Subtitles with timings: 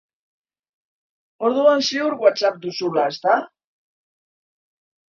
[1.51, 3.39] Orduan ziur Whatsapp-a duzula, ezta?